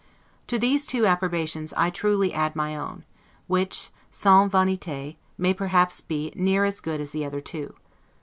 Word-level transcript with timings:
To 0.47 0.57
these 0.57 0.87
two 0.87 1.05
approbations 1.05 1.73
I 1.73 1.91
truly 1.91 2.33
add 2.33 2.55
my 2.55 2.75
own, 2.75 3.03
which, 3.45 3.91
'sans 4.09 4.51
vanite', 4.51 5.17
may 5.37 5.53
perhaps 5.53 6.01
be 6.01 6.33
near 6.35 6.65
as 6.65 6.79
good 6.79 6.99
as 6.99 7.11
the 7.11 7.23
other 7.23 7.39
two. 7.39 7.75